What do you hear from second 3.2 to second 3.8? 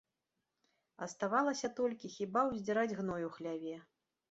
у хляве.